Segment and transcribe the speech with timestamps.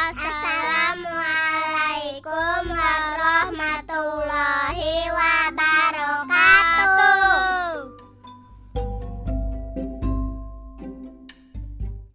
[0.00, 0.59] 二十三。